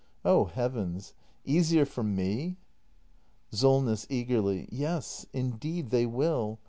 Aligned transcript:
Oh 0.25 0.45
Heavens— 0.45 1.13
easier 1.55 1.85
for 1.85 2.01
me! 2.01 2.57
Solness. 3.51 4.07
[Eagerly.] 4.09 4.67
Yes, 4.71 5.27
indeed 5.31 5.91
they 5.91 6.07
will! 6.07 6.59